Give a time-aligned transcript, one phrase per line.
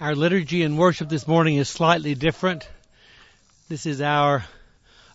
[0.00, 2.68] Our liturgy and worship this morning is slightly different.
[3.68, 4.44] This is our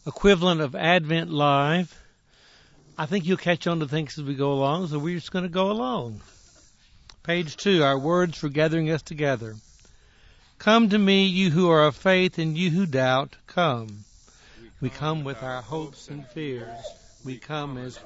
[0.05, 1.97] equivalent of Advent Live.
[2.97, 5.43] I think you'll catch on to things as we go along, so we're just going
[5.43, 6.19] to go along.
[7.23, 9.55] Page two, our words for gathering us together.
[10.59, 14.03] Come to me, you who are of faith and you who doubt, come.
[14.81, 16.77] We come with our hopes and fears.
[17.23, 17.97] We come as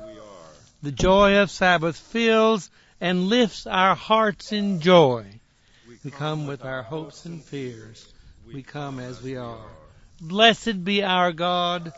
[0.83, 2.69] the joy of Sabbath fills
[3.01, 5.36] and lifts our hearts in joy.
[6.07, 8.07] We come with our hopes and fears.
[8.45, 9.67] We come as we are.
[10.21, 11.91] Blessed be our God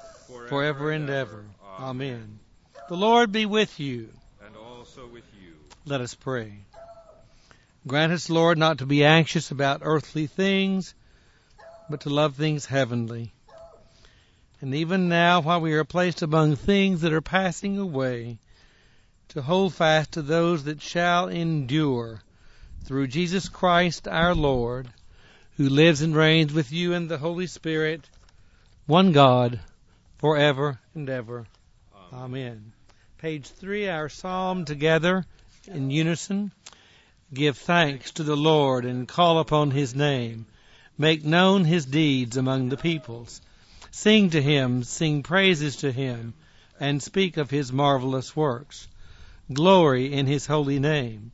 [0.48, 1.46] forever and ever.
[1.78, 2.40] Amen.
[2.88, 4.10] The Lord be with you.
[4.44, 5.54] And also with you.
[5.86, 6.56] Let us pray.
[7.86, 10.96] Grant us, Lord, not to be anxious about earthly things,
[11.88, 13.32] but to love things heavenly.
[14.60, 18.40] And even now, while we are placed among things that are passing away,
[19.28, 22.24] to hold fast to those that shall endure
[22.84, 24.88] through Jesus Christ our Lord,
[25.58, 28.10] who lives and reigns with you in the Holy Spirit,
[28.86, 29.60] one God,
[30.18, 31.46] forever and ever.
[32.12, 32.24] Amen.
[32.24, 32.72] Amen.
[33.20, 35.26] Page three, our psalm together
[35.68, 36.52] in unison.
[37.34, 40.48] Give thanks to the Lord and call upon his name.
[40.98, 43.42] Make known his deeds among the peoples.
[43.92, 46.34] Sing to him, sing praises to him,
[46.80, 48.88] and speak of his marvelous works.
[49.52, 51.32] Glory in his holy name.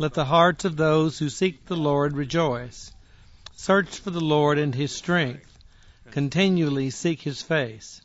[0.00, 2.92] Let the hearts of those who seek the Lord rejoice.
[3.56, 5.58] Search for the Lord and his strength.
[6.12, 8.00] Continually seek his face.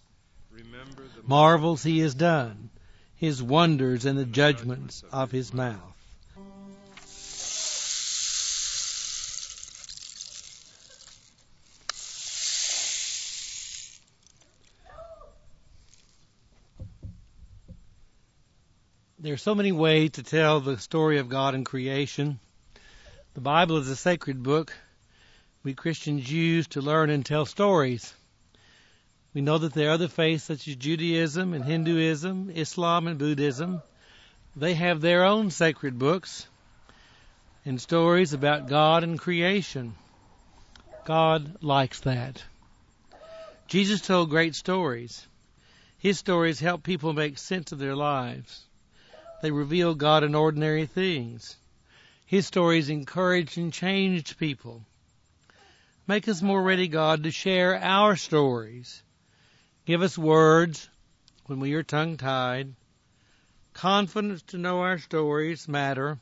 [1.25, 2.71] Marvels he has done,
[3.15, 5.93] his wonders and the judgments of his mouth.
[19.23, 22.41] There are so many ways to tell the story of God and creation.
[23.35, 24.73] The Bible is a sacred book
[25.63, 28.13] we Christians use to learn and tell stories.
[29.33, 33.81] We know that there are other faiths such as Judaism and Hinduism, Islam and Buddhism.
[34.57, 36.45] They have their own sacred books
[37.63, 39.95] and stories about God and creation.
[41.05, 42.43] God likes that.
[43.67, 45.25] Jesus told great stories.
[45.97, 48.65] His stories help people make sense of their lives.
[49.43, 51.57] They reveal God in ordinary things.
[52.25, 54.85] His stories encouraged and changed people.
[56.07, 59.03] Make us more ready, God, to share our stories.
[59.85, 60.87] Give us words
[61.47, 62.73] when we are tongue tied,
[63.73, 66.19] confidence to know our stories matter,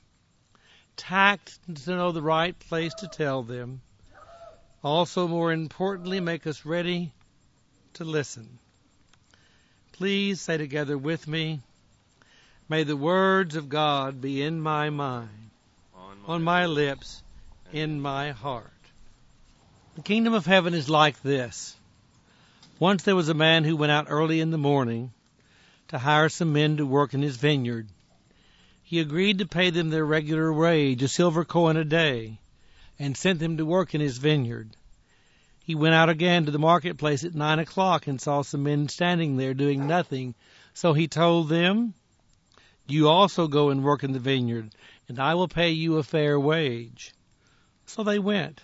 [0.98, 3.82] tact to know the right place to tell them.
[4.84, 7.12] Also, more importantly, make us ready
[7.94, 8.58] to listen.
[9.92, 11.60] Please say together with me,
[12.72, 15.50] May the words of God be in my mind,
[16.26, 17.22] on my, lips,
[17.74, 18.72] in my heart.
[19.96, 21.76] The kingdom of heaven is like this.
[22.80, 25.12] Once there was a man who went out early in the morning
[25.90, 27.90] to hire some men to work in his vineyard.
[28.84, 32.40] He agreed to pay them their regular wage, a silver coin a day,
[32.98, 34.70] and sent them to work in his vineyard.
[35.66, 39.36] He went out again to the marketplace at nine o'clock and saw some men standing
[39.36, 40.36] there doing nothing.
[40.74, 41.96] So he told them,
[42.92, 44.72] you also go and work in the vineyard,
[45.08, 47.14] and I will pay you a fair wage.
[47.86, 48.62] So they went.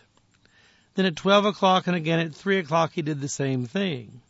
[0.95, 4.21] Then at twelve o'clock and again at three o'clock he did the same thing.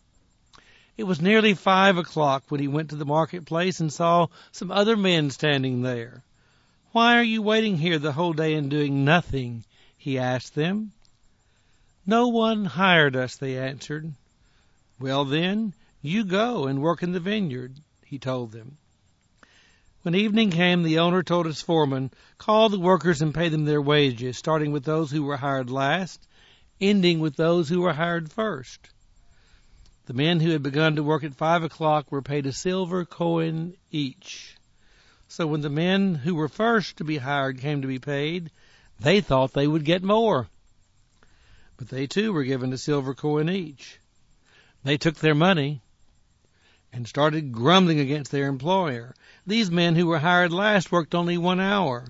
[0.98, 4.98] It was nearly five o'clock when he went to the marketplace and saw some other
[4.98, 6.24] men standing there.
[6.92, 9.64] Why are you waiting here the whole day and doing nothing?
[9.98, 10.92] he asked them.
[12.06, 14.14] No one hired us, they answered.
[15.00, 17.76] Well then, you go and work in the vineyard,
[18.06, 18.78] he told them.
[20.04, 23.82] When evening came, the owner told his foreman, Call the workers and pay them their
[23.82, 26.28] wages, starting with those who were hired last,
[26.80, 28.90] ending with those who were hired first.
[30.06, 33.76] The men who had begun to work at five o'clock were paid a silver coin
[33.92, 34.56] each.
[35.28, 38.52] So when the men who were first to be hired came to be paid,
[39.00, 40.48] they thought they would get more.
[41.76, 44.00] But they too were given a silver coin each.
[44.84, 45.82] They took their money
[46.98, 49.14] and started grumbling against their employer.
[49.46, 52.08] These men who were hired last worked only one hour,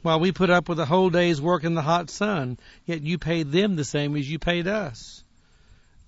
[0.00, 3.18] while we put up with a whole day's work in the hot sun, yet you
[3.18, 5.24] paid them the same as you paid us.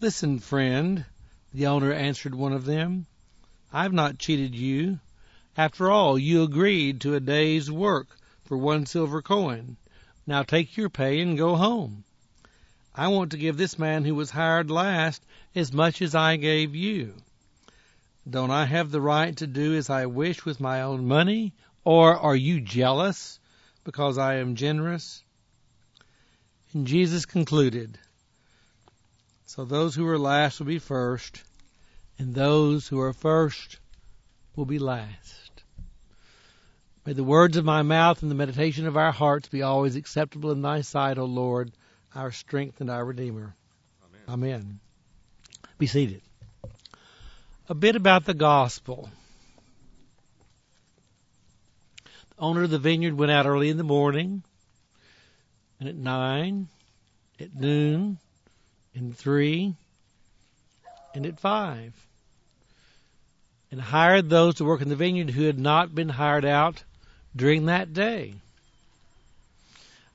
[0.00, 1.04] Listen, friend,
[1.52, 3.04] the owner answered one of them.
[3.70, 5.00] I've not cheated you.
[5.54, 9.76] After all, you agreed to a day's work for one silver coin.
[10.26, 12.04] Now take your pay and go home.
[12.94, 15.22] I want to give this man who was hired last
[15.54, 17.12] as much as I gave you.
[18.28, 21.54] Don't I have the right to do as I wish with my own money?
[21.84, 23.40] Or are you jealous
[23.84, 25.24] because I am generous?
[26.72, 27.98] And Jesus concluded,
[29.44, 31.42] So those who are last will be first,
[32.18, 33.80] and those who are first
[34.54, 35.64] will be last.
[37.04, 40.52] May the words of my mouth and the meditation of our hearts be always acceptable
[40.52, 41.72] in thy sight, O Lord,
[42.14, 43.56] our strength and our Redeemer.
[44.04, 44.22] Amen.
[44.28, 44.80] Amen.
[45.78, 46.22] Be seated.
[47.72, 49.08] A bit about the gospel.
[52.04, 54.42] The owner of the vineyard went out early in the morning,
[55.80, 56.68] and at nine,
[57.40, 58.18] at noon,
[58.94, 59.74] and three,
[61.14, 61.94] and at five,
[63.70, 66.84] and hired those to work in the vineyard who had not been hired out
[67.34, 68.34] during that day.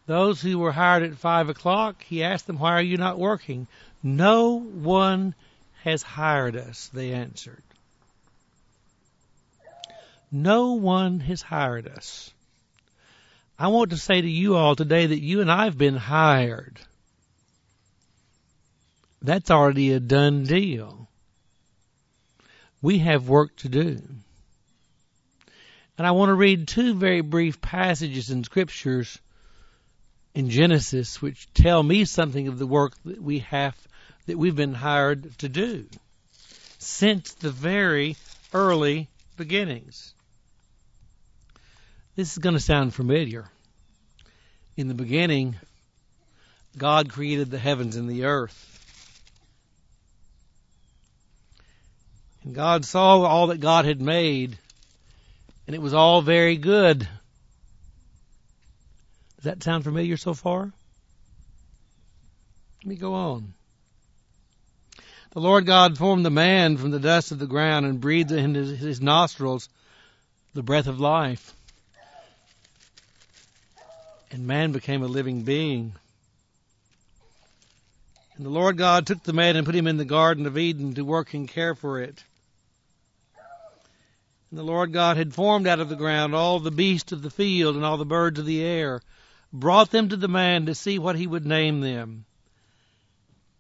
[0.06, 3.66] Those who were hired at five o'clock, he asked them, Why are you not working?
[4.04, 5.34] No one
[5.84, 7.64] has hired us, they answered.
[10.32, 12.32] No one has hired us.
[13.58, 16.80] I want to say to you all today that you and I have been hired.
[19.22, 21.10] That's already a done deal.
[22.82, 24.00] We have work to do.
[25.98, 29.20] And I want to read two very brief passages in scriptures
[30.36, 33.76] in Genesis which tell me something of the work that we have
[34.28, 35.86] that we've been hired to do
[36.78, 38.16] since the very
[38.54, 40.14] early beginnings.
[42.16, 43.50] This is going to sound familiar.
[44.76, 45.56] In the beginning,
[46.78, 48.64] God created the heavens and the earth.
[52.44, 54.58] And God saw all that God had made,
[55.66, 57.00] and it was all very good.
[59.38, 60.72] Does that sound familiar so far?
[62.82, 63.54] Let me go on.
[65.38, 68.56] The Lord God formed the man from the dust of the ground and breathed in
[68.56, 69.70] his, his nostrils
[70.56, 71.54] the breath of life
[74.32, 75.94] and man became a living being.
[78.36, 80.96] And the Lord God took the man and put him in the Garden of Eden
[80.96, 82.24] to work and care for it.
[84.50, 87.30] And the Lord God had formed out of the ground all the beasts of the
[87.30, 89.02] field and all the birds of the air,
[89.54, 92.26] brought them to the man to see what he would name them.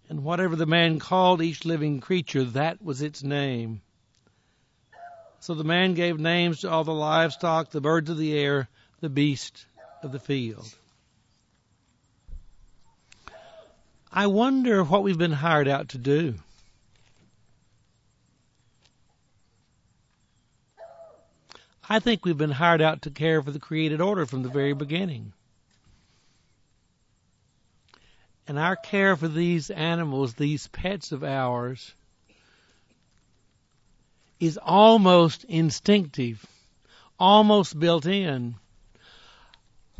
[0.09, 3.81] And whatever the man called each living creature, that was its name.
[5.39, 8.69] So the man gave names to all the livestock, the birds of the air,
[9.01, 9.65] the beasts
[10.01, 10.67] of the field.
[14.11, 16.35] I wonder what we've been hired out to do.
[21.89, 24.73] I think we've been hired out to care for the created order from the very
[24.73, 25.33] beginning.
[28.47, 31.93] And our care for these animals, these pets of ours,
[34.39, 36.45] is almost instinctive,
[37.19, 38.55] almost built in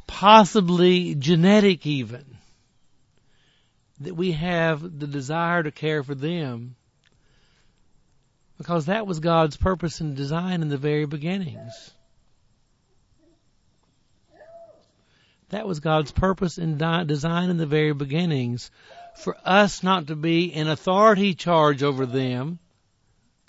[0.06, 2.38] possibly genetic even,
[4.00, 6.76] that we have the desire to care for them
[8.58, 11.92] because that was God's purpose and design in the very beginnings.
[15.50, 16.78] That was God's purpose and
[17.08, 18.70] design in the very beginnings
[19.16, 22.60] for us not to be in authority charge over them,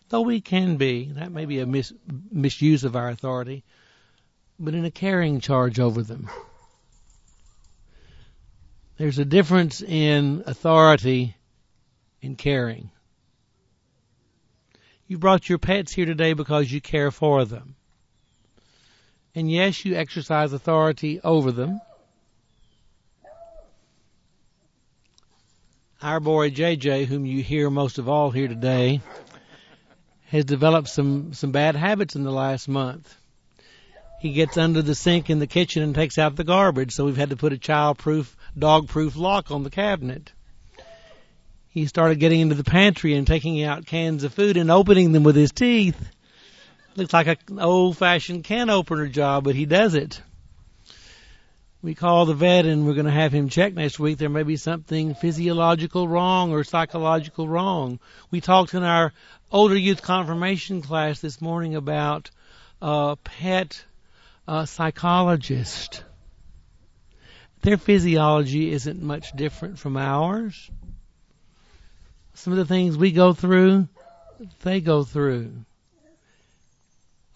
[0.09, 1.11] though we can be.
[1.13, 1.93] That may be a mis-
[2.31, 3.65] misuse of our authority,
[4.59, 6.31] but in a caring charge over them.
[8.97, 11.37] There's a difference in authority
[12.23, 12.91] and caring.
[15.07, 17.77] You brought your pets here today because you care for them.
[19.35, 21.81] And yes, you exercise authority over them.
[26.01, 29.01] Our boy JJ, whom you hear most of all here today,
[30.27, 33.17] has developed some, some bad habits in the last month
[34.19, 36.93] he gets under the sink in the kitchen and takes out the garbage.
[36.93, 40.33] So we've had to put a child-proof, dog-proof lock on the cabinet.
[41.69, 45.23] He started getting into the pantry and taking out cans of food and opening them
[45.23, 46.13] with his teeth.
[46.97, 50.21] Looks like an old-fashioned can opener job, but he does it.
[51.81, 54.19] We call the vet and we're going to have him check next week.
[54.19, 58.01] There may be something physiological wrong or psychological wrong.
[58.33, 59.13] We talked in our
[59.53, 62.31] older youth confirmation class this morning about
[62.83, 63.85] uh, pet
[64.49, 66.03] a psychologist.
[67.63, 70.71] Their physiology isn't much different from ours.
[72.35, 73.87] Some of the things we go through,
[74.63, 75.53] they go through.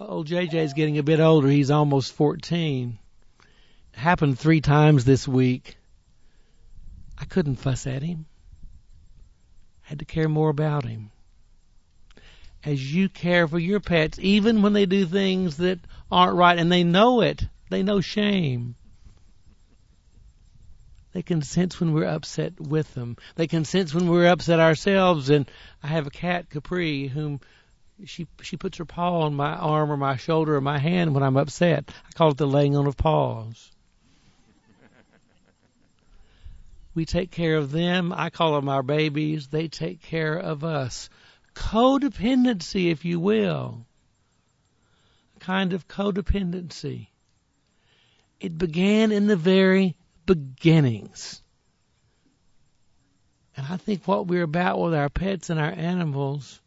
[0.00, 1.48] Old JJ is getting a bit older.
[1.48, 2.98] He's almost 14.
[3.94, 5.76] Happened three times this week.
[7.18, 8.26] I couldn't fuss at him.
[9.84, 11.12] I had to care more about him.
[12.64, 15.78] As you care for your pets, even when they do things that
[16.10, 17.46] aren't right and they know it.
[17.70, 18.74] They know shame.
[21.12, 23.16] They can sense when we're upset with them.
[23.36, 25.30] They can sense when we're upset ourselves.
[25.30, 25.50] And
[25.82, 27.40] I have a cat, Capri, whom
[28.04, 31.22] she she puts her paw on my arm or my shoulder or my hand when
[31.22, 31.90] I'm upset.
[32.08, 33.70] I call it the laying on of paws.
[36.94, 38.12] We take care of them.
[38.12, 39.48] I call them our babies.
[39.48, 41.08] They take care of us.
[41.54, 43.86] Codependency, if you will.
[45.36, 47.08] A kind of codependency.
[48.40, 49.96] It began in the very
[50.26, 51.42] beginnings.
[53.56, 56.60] And I think what we're about with our pets and our animals,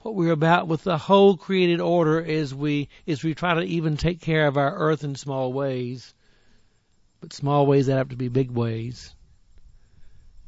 [0.00, 3.96] what we're about with the whole created order is we is we try to even
[3.96, 6.12] take care of our earth in small ways.
[7.22, 9.14] But small ways add up to be big ways.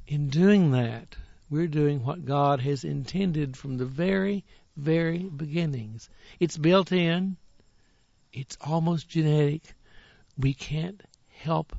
[0.09, 1.17] In doing that,
[1.49, 4.45] we're doing what God has intended from the very,
[4.77, 6.11] very beginnings.
[6.41, 7.37] It's built in.
[8.33, 9.63] It's almost genetic.
[10.37, 11.77] We can't help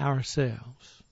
[0.00, 1.02] ourselves.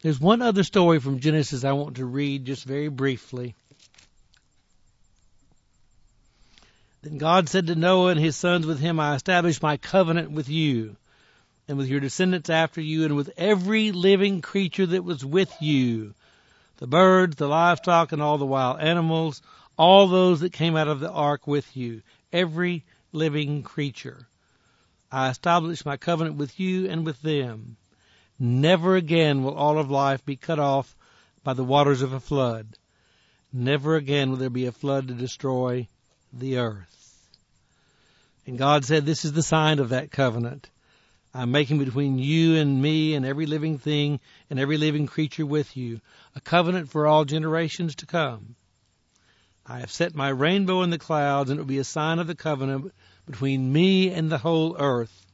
[0.00, 3.54] There's one other story from Genesis I want to read just very briefly.
[7.02, 10.48] Then God said to Noah and his sons with him, I establish my covenant with
[10.48, 10.96] you
[11.66, 16.14] and with your descendants after you and with every living creature that was with you,
[16.76, 19.42] the birds, the livestock, and all the wild animals,
[19.76, 24.28] all those that came out of the ark with you, every living creature.
[25.10, 27.78] I establish my covenant with you and with them.
[28.38, 30.96] Never again will all of life be cut off
[31.42, 32.78] by the waters of a flood.
[33.52, 35.88] Never again will there be a flood to destroy
[36.32, 37.28] the earth.
[38.46, 40.68] And God said, This is the sign of that covenant.
[41.34, 44.20] I'm making between you and me and every living thing
[44.50, 46.00] and every living creature with you,
[46.36, 48.56] a covenant for all generations to come.
[49.64, 52.26] I have set my rainbow in the clouds, and it will be a sign of
[52.26, 52.92] the covenant
[53.26, 55.26] between me and the whole earth.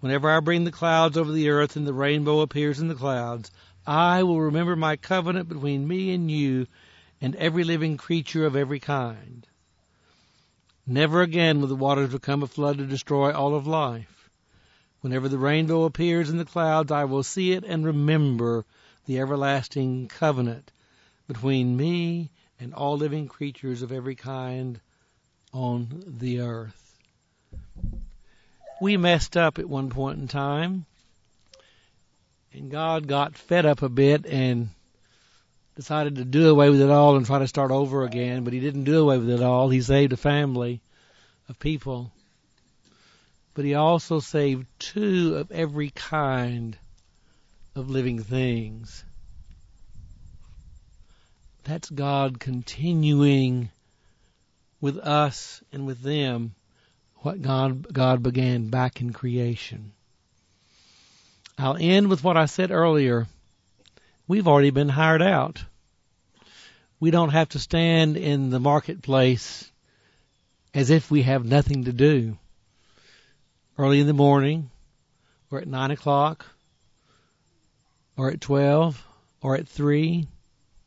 [0.00, 3.50] Whenever I bring the clouds over the earth and the rainbow appears in the clouds,
[3.86, 6.66] I will remember my covenant between me and you
[7.20, 9.46] and every living creature of every kind.
[10.90, 14.30] Never again will the waters become a flood to destroy all of life.
[15.02, 18.64] Whenever the rainbow appears in the clouds, I will see it and remember
[19.04, 20.72] the everlasting covenant
[21.26, 24.80] between me and all living creatures of every kind
[25.52, 26.96] on the earth.
[28.80, 30.86] We messed up at one point in time,
[32.50, 34.70] and God got fed up a bit and
[35.78, 38.58] decided to do away with it all and try to start over again, but He
[38.58, 39.68] didn't do away with it all.
[39.68, 40.80] He saved a family
[41.48, 42.10] of people.
[43.54, 46.76] But He also saved two of every kind
[47.76, 49.04] of living things.
[51.62, 53.70] That's God continuing
[54.80, 56.56] with us and with them
[57.18, 59.92] what God, God began back in creation.
[61.56, 63.28] I'll end with what I said earlier.
[64.26, 65.62] We've already been hired out.
[67.00, 69.70] We don't have to stand in the marketplace
[70.74, 72.36] as if we have nothing to do.
[73.76, 74.70] Early in the morning,
[75.50, 76.44] or at nine o'clock,
[78.16, 79.04] or at twelve,
[79.40, 80.26] or at three,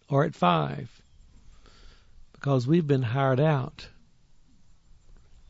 [0.10, 1.02] or at five
[2.42, 3.88] because we've been hired out.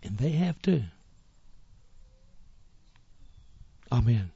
[0.03, 0.83] And they have too.
[3.89, 4.31] Amen.